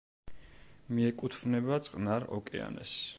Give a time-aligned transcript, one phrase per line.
[0.99, 3.01] მიეკუთვნება წყნარ ოკეანეს.